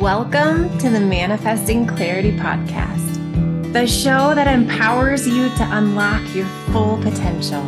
[0.00, 6.98] Welcome to the Manifesting Clarity Podcast, the show that empowers you to unlock your full
[6.98, 7.62] potential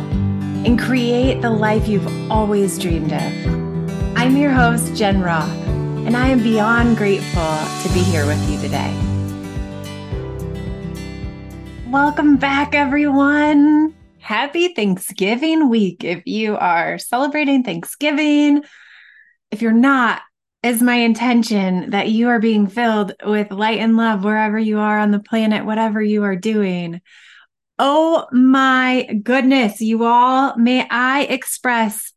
[0.63, 4.15] and create the life you've always dreamed of.
[4.15, 5.49] I'm your host, Jen Roth,
[6.05, 8.93] and I am beyond grateful to be here with you today.
[11.89, 13.95] Welcome back, everyone.
[14.19, 18.63] Happy Thanksgiving week if you are celebrating Thanksgiving.
[19.49, 20.21] If you're not,
[20.61, 24.99] is my intention that you are being filled with light and love wherever you are
[24.99, 27.01] on the planet, whatever you are doing.
[27.77, 32.11] Oh my goodness, you all, may I express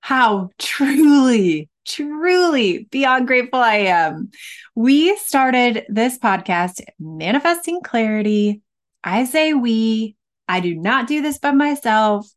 [0.00, 4.30] how truly, truly beyond grateful I am.
[4.76, 8.62] We started this podcast, Manifesting Clarity.
[9.02, 10.14] I say we,
[10.46, 12.28] I do not do this by myself.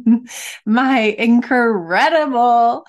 [0.66, 2.84] my incredible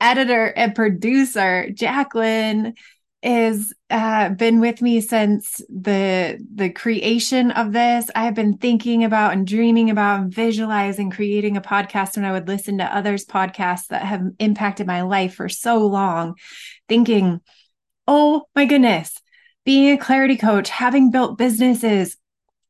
[0.00, 2.74] editor and producer Jacqueline
[3.22, 8.08] is uh, been with me since the the creation of this.
[8.14, 12.32] I have been thinking about and dreaming about and visualizing creating a podcast when I
[12.32, 16.36] would listen to others' podcasts that have impacted my life for so long,
[16.88, 17.40] thinking,
[18.06, 19.20] oh my goodness,
[19.64, 22.16] being a clarity coach, having built businesses,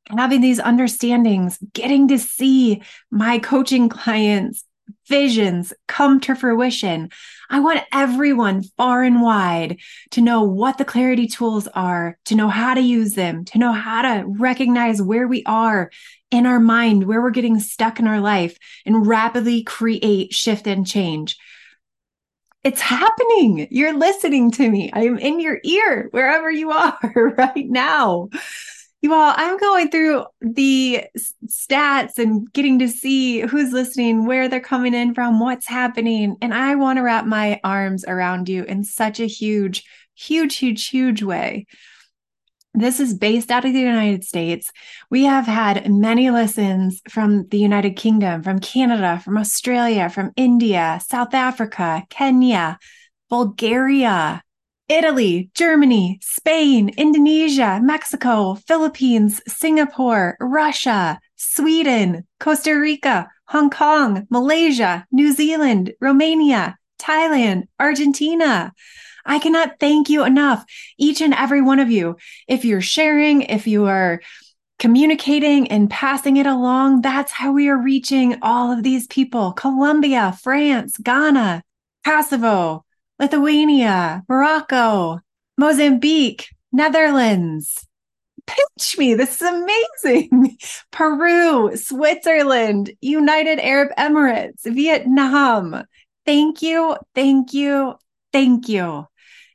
[0.08, 4.64] having these understandings, getting to see my coaching clients
[5.08, 7.10] visions come to fruition.
[7.50, 9.78] I want everyone far and wide
[10.12, 13.72] to know what the clarity tools are, to know how to use them, to know
[13.72, 15.90] how to recognize where we are
[16.30, 20.86] in our mind, where we're getting stuck in our life, and rapidly create shift and
[20.86, 21.36] change.
[22.64, 23.68] It's happening.
[23.70, 24.90] You're listening to me.
[24.92, 26.98] I am in your ear wherever you are
[27.38, 28.28] right now.
[29.00, 31.04] You all, I'm going through the
[31.46, 36.36] stats and getting to see who's listening, where they're coming in from, what's happening.
[36.42, 39.84] And I want to wrap my arms around you in such a huge,
[40.16, 41.66] huge, huge, huge way.
[42.74, 44.72] This is based out of the United States.
[45.10, 51.00] We have had many listens from the United Kingdom, from Canada, from Australia, from India,
[51.06, 52.78] South Africa, Kenya,
[53.30, 54.42] Bulgaria,
[54.88, 65.32] Italy, Germany, Spain, Indonesia, Mexico, Philippines, Singapore, Russia, Sweden, Costa Rica, Hong Kong, Malaysia, New
[65.32, 68.72] Zealand, Romania, Thailand, Argentina.
[69.26, 70.64] I cannot thank you enough,
[70.98, 72.16] each and every one of you.
[72.46, 74.22] If you're sharing, if you are
[74.78, 80.32] communicating and passing it along, that's how we are reaching all of these people Colombia,
[80.40, 81.62] France, Ghana,
[82.04, 82.84] Kosovo,
[83.18, 85.20] Lithuania, Morocco,
[85.56, 87.86] Mozambique, Netherlands.
[88.46, 89.14] Pinch me.
[89.14, 90.56] This is amazing.
[90.90, 95.84] Peru, Switzerland, United Arab Emirates, Vietnam.
[96.24, 96.96] Thank you.
[97.14, 97.94] Thank you.
[98.32, 99.06] Thank you.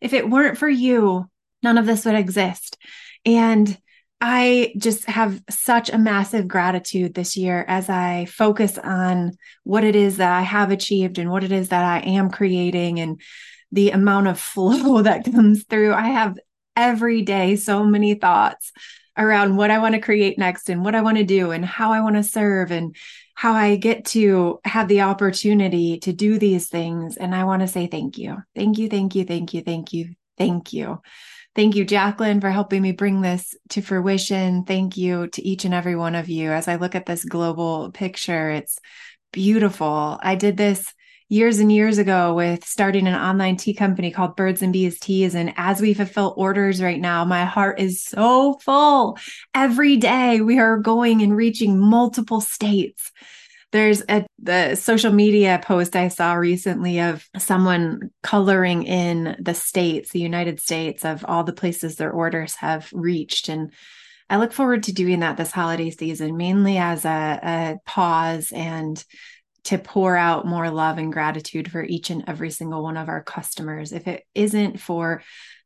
[0.02, 1.30] If it weren't for you,
[1.64, 2.78] none of this would exist.
[3.26, 3.78] And
[4.20, 9.96] I just have such a massive gratitude this year as I focus on what it
[9.96, 13.20] is that I have achieved and what it is that I am creating and
[13.74, 15.94] the amount of flow that comes through.
[15.94, 16.38] I have
[16.76, 18.72] every day so many thoughts
[19.18, 21.92] around what I want to create next and what I want to do and how
[21.92, 22.96] I want to serve and
[23.36, 27.18] how I get to have the opportunity to do these things.
[27.18, 28.38] And I want to say thank you.
[28.56, 31.02] Thank you, thank you, thank you, thank you, thank you.
[31.56, 34.64] Thank you, Jacqueline, for helping me bring this to fruition.
[34.64, 36.52] Thank you to each and every one of you.
[36.52, 38.80] As I look at this global picture, it's
[39.32, 40.18] beautiful.
[40.22, 40.92] I did this
[41.34, 45.34] years and years ago with starting an online tea company called Birds and Bees Teas.
[45.34, 49.18] And as we fulfill orders right now, my heart is so full.
[49.56, 53.12] Every day we are going and reaching multiple states.
[53.72, 60.12] There's a the social media post I saw recently of someone coloring in the states,
[60.12, 63.50] the United States, of all the places their orders have reached.
[63.50, 63.74] And
[64.30, 69.04] I look forward to doing that this holiday season, mainly as a, a pause and
[69.66, 73.24] to pour out more love and gratitude for each and every single one of our
[73.24, 73.92] customers.
[73.92, 75.24] If it isn't for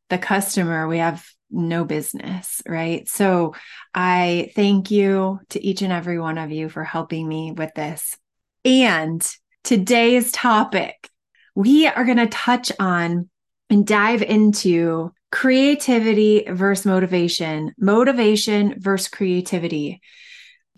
[0.08, 3.08] the customer, we have no business, right?
[3.08, 3.54] So
[3.94, 8.16] I thank you to each and every one of you for helping me with this.
[8.64, 9.26] And
[9.64, 11.08] today's topic,
[11.54, 13.28] we are going to touch on
[13.70, 20.00] and dive into creativity versus motivation, motivation versus creativity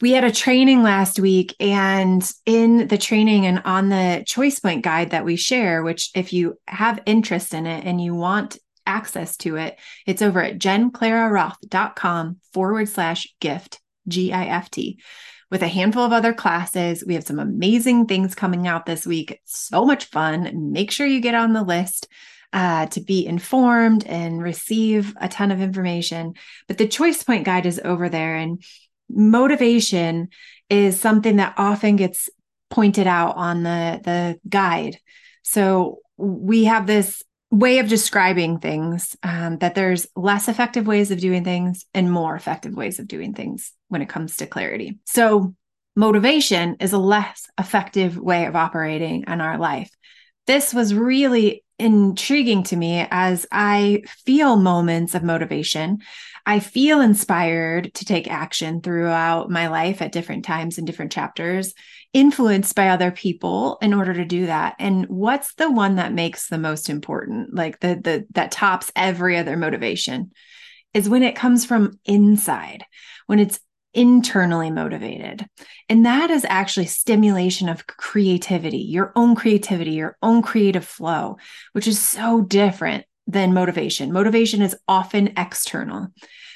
[0.01, 4.83] we had a training last week and in the training and on the choice point
[4.83, 9.37] guide that we share which if you have interest in it and you want access
[9.37, 14.99] to it it's over at jenclararoth.com forward slash gift g-i-f-t
[15.51, 19.41] with a handful of other classes we have some amazing things coming out this week
[19.45, 22.09] so much fun make sure you get on the list
[22.53, 26.35] uh, to be informed and receive a ton of information.
[26.67, 28.35] But the choice point guide is over there.
[28.35, 28.63] And
[29.13, 30.29] motivation
[30.69, 32.29] is something that often gets
[32.71, 34.99] pointed out on the, the guide.
[35.43, 41.19] So we have this way of describing things um, that there's less effective ways of
[41.19, 44.99] doing things and more effective ways of doing things when it comes to clarity.
[45.05, 45.55] So,
[45.97, 49.91] motivation is a less effective way of operating in our life.
[50.47, 55.99] This was really intriguing to me as I feel moments of motivation.
[56.47, 61.75] I feel inspired to take action throughout my life at different times and different chapters
[62.13, 64.75] influenced by other people in order to do that.
[64.79, 67.55] And what's the one that makes the most important?
[67.55, 70.33] Like the the that tops every other motivation
[70.95, 72.85] is when it comes from inside
[73.27, 73.61] when it's
[73.93, 75.47] internally motivated.
[75.89, 81.37] And that is actually stimulation of creativity your own creativity your own creative flow
[81.73, 86.09] which is so different than motivation motivation is often external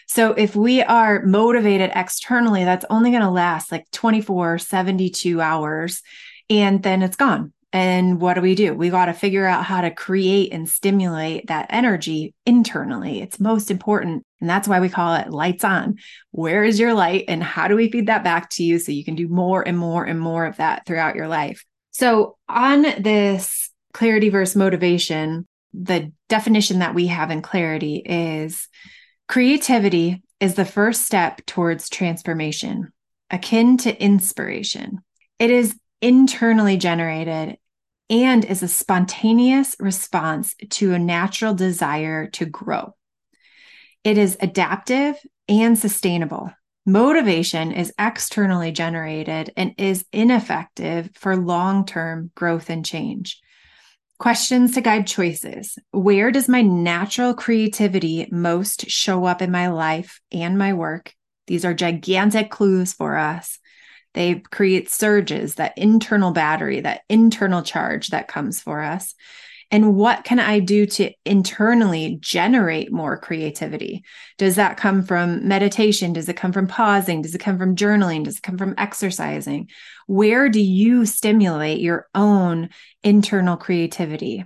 [0.07, 6.03] so if we are motivated externally, that's only going to last like 24, 72 hours
[6.51, 7.53] and then it's gone.
[7.73, 8.73] And what do we do?
[8.73, 13.21] We got to figure out how to create and stimulate that energy internally.
[13.21, 14.25] It's most important.
[14.41, 15.97] And that's why we call it lights on.
[16.31, 17.25] Where is your light?
[17.27, 19.77] And how do we feed that back to you so you can do more and
[19.77, 21.65] more and more of that throughout your life?
[21.91, 28.69] So, on this clarity versus motivation, the definition that we have in clarity is
[29.27, 32.93] Creativity is the first step towards transformation,
[33.31, 34.99] akin to inspiration.
[35.39, 37.57] It is internally generated
[38.11, 42.95] and is a spontaneous response to a natural desire to grow.
[44.05, 45.17] It is adaptive
[45.49, 46.51] and sustainable.
[46.85, 53.41] Motivation is externally generated and is ineffective for long term growth and change.
[54.19, 55.77] Questions to guide choices.
[55.91, 61.13] Where does my natural creativity most show up in my life and my work?
[61.47, 63.59] These are gigantic clues for us.
[64.15, 69.15] They create surges, that internal battery, that internal charge that comes for us.
[69.75, 74.05] And what can I do to internally generate more creativity?
[74.39, 76.13] Does that come from meditation?
[76.13, 77.23] Does it come from pausing?
[77.23, 78.23] Does it come from journaling?
[78.23, 79.69] Does it come from exercising?
[80.07, 82.69] Where do you stimulate your own
[83.03, 84.45] internal creativity?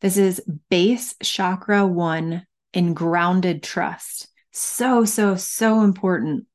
[0.00, 0.40] This is
[0.70, 4.28] base chakra one in grounded trust.
[4.52, 6.46] So, so, so important.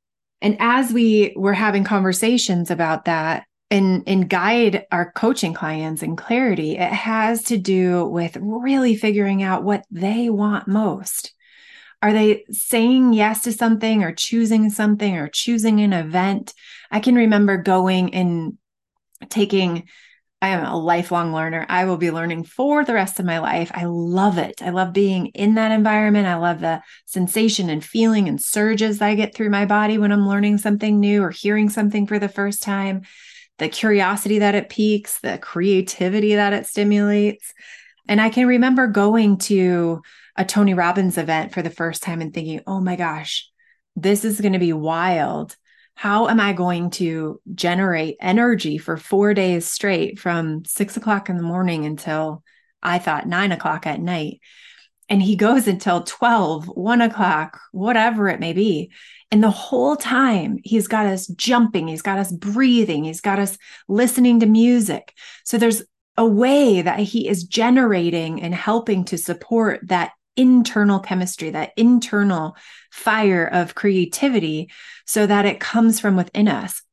[0.41, 3.43] And as we were having conversations about that,
[3.73, 9.41] and and guide our coaching clients in clarity it has to do with really figuring
[9.41, 11.33] out what they want most
[12.01, 16.53] are they saying yes to something or choosing something or choosing an event
[16.91, 18.57] i can remember going and
[19.29, 19.87] taking
[20.41, 21.65] I am a lifelong learner.
[21.69, 23.71] I will be learning for the rest of my life.
[23.73, 24.61] I love it.
[24.61, 26.27] I love being in that environment.
[26.27, 30.27] I love the sensation and feeling and surges I get through my body when I'm
[30.27, 33.03] learning something new or hearing something for the first time
[33.59, 37.53] the curiosity that it piques, the creativity that it stimulates.
[38.07, 40.01] And I can remember going to
[40.35, 43.49] a Tony Robbins event for the first time and thinking, oh my gosh,
[43.95, 45.55] this is going to be wild.
[45.95, 51.37] How am I going to generate energy for four days straight from six o'clock in
[51.37, 52.43] the morning until
[52.81, 54.41] I thought nine o'clock at night?
[55.09, 58.91] And he goes until 12, one o'clock, whatever it may be.
[59.33, 63.57] And the whole time, he's got us jumping, he's got us breathing, he's got us
[63.87, 65.11] listening to music.
[65.43, 65.81] So there's
[66.17, 72.55] a way that he is generating and helping to support that internal chemistry, that internal
[72.91, 74.69] fire of creativity,
[75.07, 76.83] so that it comes from within us.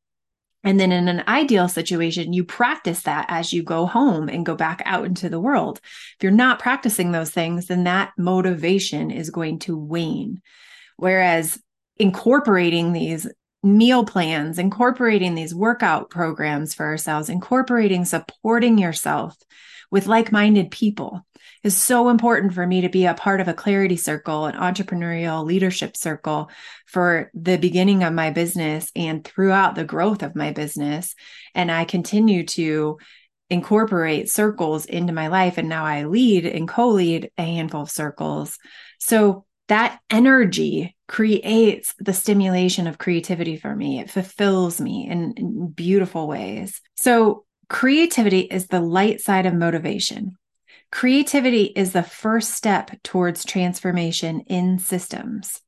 [0.64, 4.54] And then in an ideal situation, you practice that as you go home and go
[4.54, 5.78] back out into the world.
[5.82, 10.40] If you're not practicing those things, then that motivation is going to wane.
[10.96, 11.58] Whereas
[12.00, 13.28] incorporating these
[13.62, 19.36] meal plans, incorporating these workout programs for ourselves, incorporating supporting yourself
[19.90, 21.26] with like minded people
[21.62, 25.44] is so important for me to be a part of a clarity circle, an entrepreneurial
[25.44, 26.48] leadership circle
[26.86, 31.14] for the beginning of my business and throughout the growth of my business.
[31.54, 32.98] And I continue to
[33.50, 35.58] incorporate circles into my life.
[35.58, 38.58] And now I lead and co lead a handful of circles.
[39.00, 44.00] So that energy creates the stimulation of creativity for me.
[44.00, 46.80] It fulfills me in, in, beautiful ways.
[46.96, 50.36] So, creativity is the light side of motivation.
[50.90, 55.60] Creativity is the first step towards transformation in systems.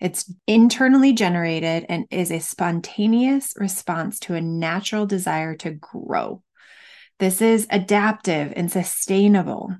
[0.00, 6.42] It's internally generated and is a spontaneous response to a natural desire to grow.
[7.18, 9.76] This is adaptive and sustainable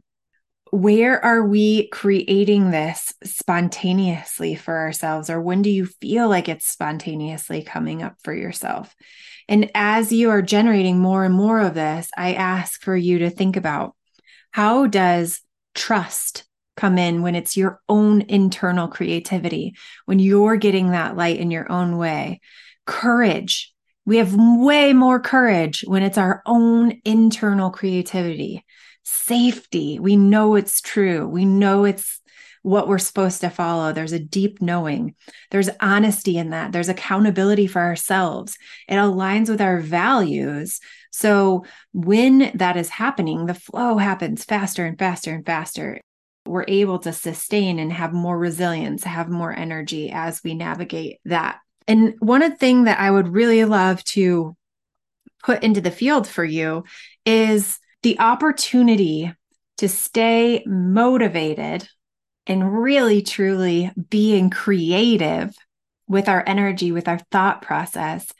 [0.75, 5.31] where are we creating this spontaneously for ourselves?
[5.31, 8.93] Or when do you feel like it's spontaneously coming up for yourself?
[9.49, 13.31] And as you are generating more and more of this, I ask for you to
[13.31, 13.95] think about
[14.51, 15.43] how does
[15.77, 16.45] trust
[16.77, 19.77] come in when it's your own internal creativity,
[20.07, 22.41] when you're getting that light in your own way?
[22.85, 23.73] Courage.
[24.07, 28.65] We have way more courage when it's our own internal creativity.
[29.05, 29.99] Safety.
[29.99, 31.29] We know it's true.
[31.29, 32.21] We know it's
[32.63, 33.93] what we're supposed to follow.
[33.93, 35.15] There's a deep knowing.
[35.51, 36.73] There's honesty in that.
[36.73, 38.57] There's accountability for ourselves.
[38.89, 40.81] It aligns with our values.
[41.11, 46.01] So when that is happening, the flow happens faster and faster and faster.
[46.47, 51.59] We're able to sustain and have more resilience, have more energy as we navigate that.
[51.87, 54.57] And one thing that I would really love to
[55.43, 56.85] put into the field for you
[57.27, 59.33] is the opportunity
[59.79, 61.89] to stay motivated
[62.47, 65.55] and really truly being creative
[66.07, 68.31] with our energy, with our thought process,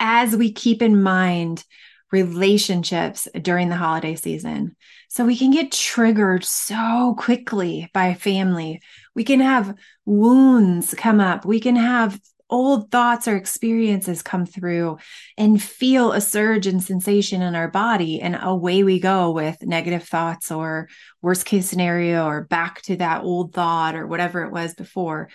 [0.00, 1.64] as we keep in mind
[2.10, 4.74] relationships during the holiday season.
[5.08, 8.80] So we can get triggered so quickly by family.
[9.14, 11.44] We can have wounds come up.
[11.44, 12.20] We can have
[12.54, 14.96] old thoughts or experiences come through
[15.36, 20.04] and feel a surge in sensation in our body and away we go with negative
[20.04, 20.88] thoughts or
[21.20, 25.28] worst case scenario or back to that old thought or whatever it was before.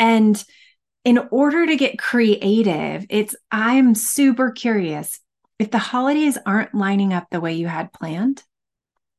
[0.00, 0.42] And
[1.04, 5.20] in order to get creative it's i'm super curious
[5.58, 8.42] if the holidays aren't lining up the way you had planned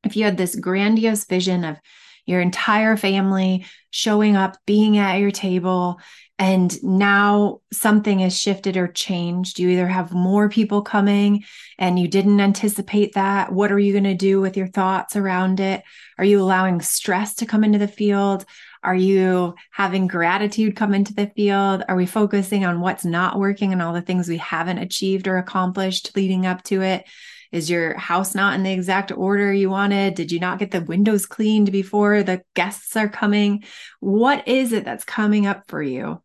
[0.04, 1.78] if you had this grandiose vision of
[2.26, 6.00] your entire family showing up, being at your table,
[6.38, 9.58] and now something has shifted or changed.
[9.58, 11.46] You either have more people coming
[11.78, 13.54] and you didn't anticipate that.
[13.54, 15.82] What are you going to do with your thoughts around it?
[16.18, 18.46] Are you allowing stress to come into the field?
[18.84, 21.84] Are you having gratitude come into the field?
[21.88, 25.38] Are we focusing on what's not working and all the things we haven't achieved or
[25.38, 27.06] accomplished leading up to it?
[27.54, 30.16] Is your house not in the exact order you wanted?
[30.16, 33.64] Did you not get the windows cleaned before the guests are coming?
[34.02, 36.22] What is it that's coming up for you?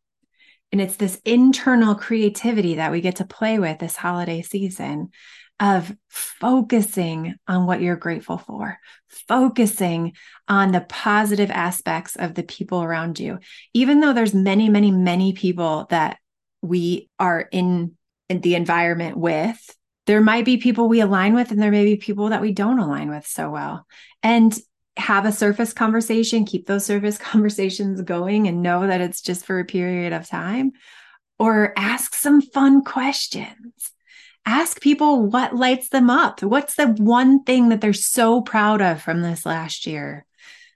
[0.72, 5.10] And it's this internal creativity that we get to play with this holiday season
[5.58, 10.14] of focusing on what you're grateful for, focusing
[10.48, 13.38] on the positive aspects of the people around you.
[13.74, 16.18] Even though there's many, many, many people that
[16.62, 17.96] we are in,
[18.28, 22.28] the environment with, there might be people we align with and there may be people
[22.28, 23.84] that we don't align with so well.
[24.22, 24.56] And
[24.96, 29.58] have a surface conversation, keep those surface conversations going and know that it's just for
[29.58, 30.72] a period of time,
[31.38, 33.92] or ask some fun questions.
[34.46, 36.42] Ask people what lights them up.
[36.42, 40.24] What's the one thing that they're so proud of from this last year?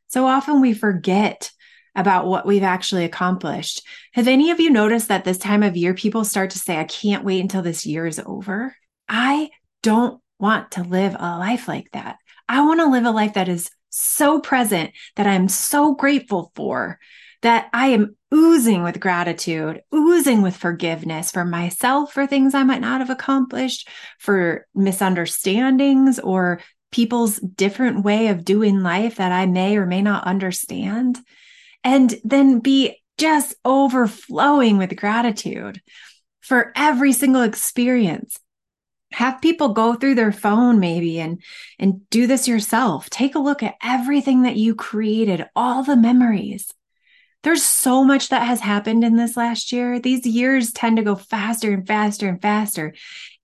[0.09, 1.51] So often we forget
[1.95, 3.83] about what we've actually accomplished.
[4.13, 6.85] Have any of you noticed that this time of year, people start to say, I
[6.85, 8.77] can't wait until this year is over?
[9.09, 9.51] I
[9.83, 12.19] don't want to live a life like that.
[12.49, 16.99] I want to live a life that is so present that I'm so grateful for,
[17.43, 22.81] that I am oozing with gratitude, oozing with forgiveness for myself for things I might
[22.81, 26.61] not have accomplished, for misunderstandings or
[26.91, 31.19] people's different way of doing life that I may or may not understand.
[31.83, 35.81] And then be just overflowing with gratitude
[36.41, 38.39] for every single experience
[39.15, 41.43] have people go through their phone maybe and
[41.79, 43.09] and do this yourself.
[43.11, 46.73] Take a look at everything that you created all the memories.
[47.43, 49.99] There's so much that has happened in this last year.
[49.99, 52.95] These years tend to go faster and faster and faster.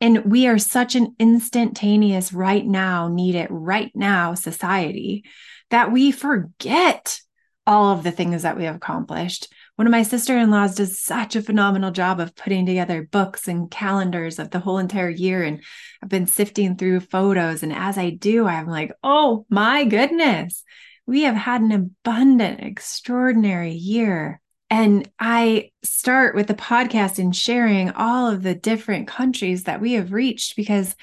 [0.01, 5.25] And we are such an instantaneous right now need it right now society
[5.69, 7.21] that we forget
[7.67, 11.43] all of the things that we have accomplished one of my sister-in-laws does such a
[11.43, 15.63] phenomenal job of putting together books and calendars of the whole entire year and
[16.03, 20.63] i've been sifting through photos and as i do i'm like oh my goodness
[21.11, 24.41] we have had an abundant extraordinary year.
[24.71, 29.95] And I start with the podcast and sharing all of the different countries that we
[29.95, 30.95] have reached because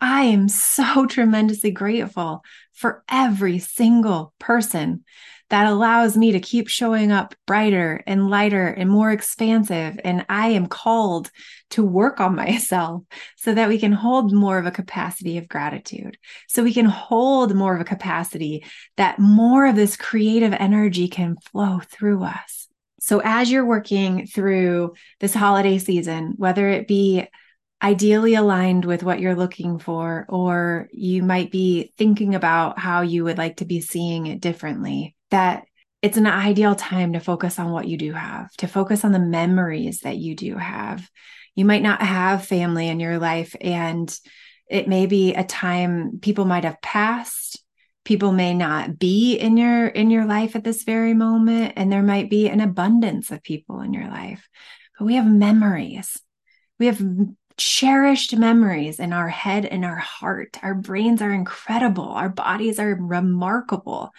[0.00, 5.04] I am so tremendously grateful for every single person
[5.48, 9.98] that allows me to keep showing up brighter and lighter and more expansive.
[10.02, 11.30] And I am called
[11.70, 13.04] to work on myself
[13.36, 17.54] so that we can hold more of a capacity of gratitude, so we can hold
[17.54, 18.64] more of a capacity
[18.96, 22.68] that more of this creative energy can flow through us.
[22.98, 27.28] So, as you're working through this holiday season, whether it be
[27.86, 33.22] ideally aligned with what you're looking for, or you might be thinking about how you
[33.22, 35.66] would like to be seeing it differently, that
[36.02, 39.20] it's an ideal time to focus on what you do have, to focus on the
[39.20, 41.08] memories that you do have.
[41.54, 44.12] You might not have family in your life, and
[44.68, 47.62] it may be a time people might have passed
[48.04, 52.04] people may not be in your in your life at this very moment and there
[52.04, 54.48] might be an abundance of people in your life
[54.96, 56.20] but we have memories
[56.78, 57.00] we have
[57.56, 60.58] cherished memories in our head and our heart.
[60.62, 62.04] Our brains are incredible.
[62.04, 64.10] Our bodies are remarkable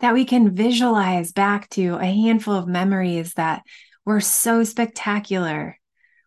[0.00, 3.62] that we can visualize back to a handful of memories that
[4.04, 5.78] were so spectacular.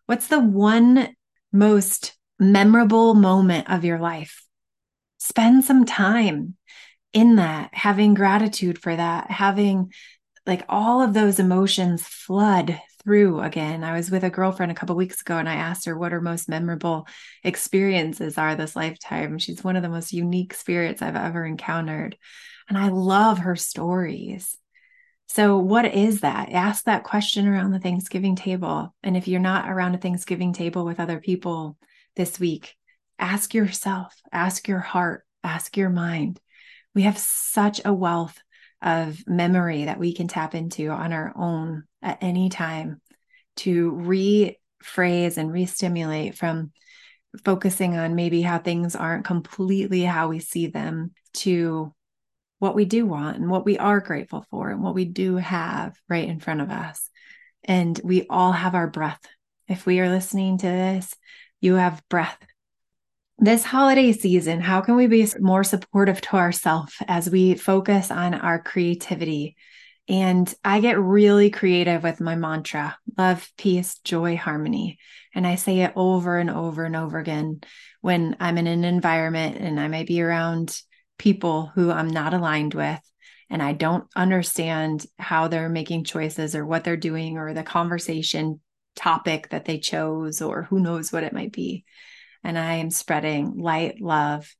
[0.06, 1.14] What's the one
[1.52, 4.44] most memorable moment of your life?
[5.18, 6.56] Spend some time
[7.12, 9.92] in that, having gratitude for that, having
[10.46, 13.84] like all of those emotions flood through again.
[13.84, 16.20] I was with a girlfriend a couple weeks ago and I asked her what her
[16.20, 17.06] most memorable
[17.44, 19.38] experiences are this lifetime.
[19.38, 22.18] She's one of the most unique spirits I've ever encountered.
[22.68, 24.58] And I love her stories.
[25.28, 26.50] So, what is that?
[26.50, 28.92] Ask that question around the Thanksgiving table.
[29.04, 31.78] And if you're not around a Thanksgiving table with other people
[32.16, 32.74] this week,
[33.20, 36.40] ask yourself, ask your heart, ask your mind,
[36.92, 38.40] we have such a wealth
[38.82, 43.00] of memory that we can tap into on our own at any time
[43.56, 46.72] to rephrase and re-stimulate from
[47.44, 51.92] focusing on maybe how things aren't completely how we see them to
[52.58, 55.94] what we do want and what we are grateful for and what we do have
[56.08, 57.10] right in front of us.
[57.64, 59.20] And we all have our breath.
[59.68, 61.14] If we are listening to this,
[61.60, 62.38] you have breath
[63.38, 68.34] this holiday season, how can we be more supportive to ourselves as we focus on
[68.34, 69.56] our creativity?
[70.08, 74.98] And I get really creative with my mantra love, peace, joy, harmony.
[75.34, 77.60] And I say it over and over and over again
[78.00, 80.80] when I'm in an environment and I may be around
[81.18, 83.00] people who I'm not aligned with
[83.50, 88.60] and I don't understand how they're making choices or what they're doing or the conversation
[88.94, 91.84] topic that they chose or who knows what it might be
[92.46, 94.54] and I am spreading light, love,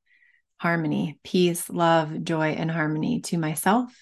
[0.59, 3.92] harmony, peace, love, joy, and harmony to myself,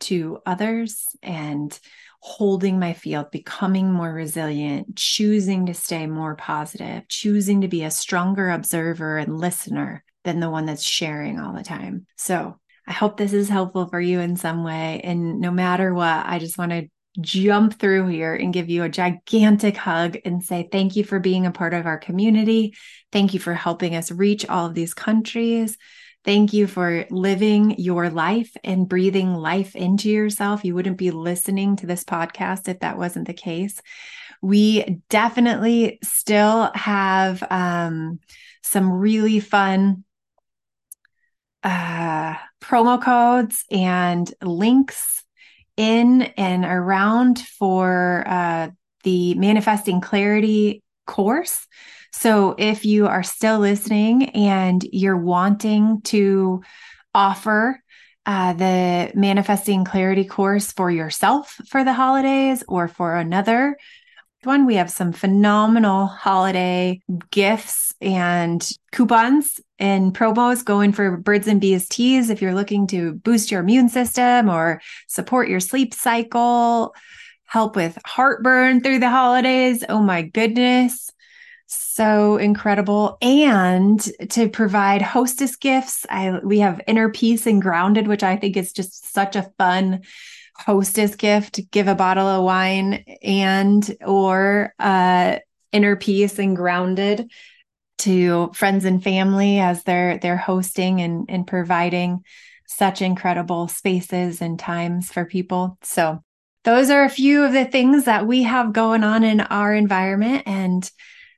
[0.00, 1.78] to others, and
[2.20, 7.90] holding my field, becoming more resilient, choosing to stay more positive, choosing to be a
[7.90, 12.06] stronger observer and listener than the one that's sharing all the time.
[12.16, 15.02] So, I hope this is helpful for you in some way.
[15.04, 16.88] And no matter what, I just want to
[17.20, 21.46] jump through here and give you a gigantic hug and say thank you for being
[21.46, 22.74] a part of our community.
[23.12, 25.76] Thank you for helping us reach all of these countries.
[26.24, 30.64] Thank you for living your life and breathing life into yourself.
[30.64, 33.80] You wouldn't be listening to this podcast if that wasn't the case.
[34.42, 38.20] We definitely still have um,
[38.62, 40.04] some really fun
[41.62, 45.17] uh, promo codes and links
[45.78, 48.68] in and around for uh,
[49.04, 51.66] the Manifesting Clarity course.
[52.12, 56.62] So if you are still listening and you're wanting to
[57.14, 57.80] offer
[58.26, 63.76] uh, the Manifesting Clarity course for yourself for the holidays or for another
[64.44, 71.60] one, we have some phenomenal holiday gifts and coupons and promos going for birds and
[71.60, 76.94] bees teas if you're looking to boost your immune system or support your sleep cycle,
[77.44, 79.84] help with heartburn through the holidays.
[79.88, 81.10] Oh my goodness.
[81.66, 83.18] So incredible.
[83.20, 88.56] And to provide hostess gifts, I we have inner peace and grounded, which I think
[88.56, 90.02] is just such a fun
[90.58, 95.38] hostess gift give a bottle of wine and or uh
[95.72, 97.30] inner peace and grounded
[97.98, 102.24] to friends and family as they're they're hosting and and providing
[102.66, 105.78] such incredible spaces and times for people.
[105.82, 106.22] So
[106.64, 110.42] those are a few of the things that we have going on in our environment.
[110.46, 110.88] And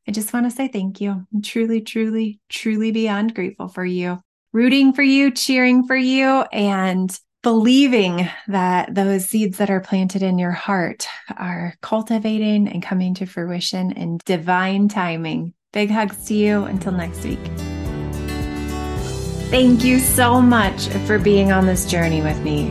[0.08, 1.10] i just want to say thank you.
[1.32, 4.20] I'm truly truly truly beyond grateful for you.
[4.52, 10.38] Rooting for you cheering for you and believing that those seeds that are planted in
[10.38, 15.54] your heart are cultivating and coming to fruition in divine timing.
[15.72, 17.38] Big hugs to you until next week.
[19.50, 22.70] Thank you so much for being on this journey with me.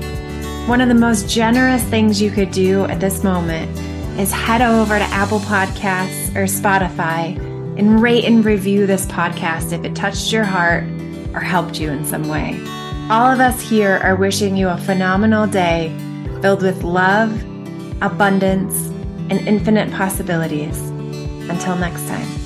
[0.68, 3.76] One of the most generous things you could do at this moment
[4.20, 7.38] is head over to Apple Podcasts or Spotify
[7.78, 10.84] and rate and review this podcast if it touched your heart
[11.34, 12.79] or helped you in some way.
[13.10, 15.92] All of us here are wishing you a phenomenal day
[16.44, 17.34] filled with love,
[18.04, 18.86] abundance,
[19.32, 20.80] and infinite possibilities.
[21.50, 22.39] Until next time.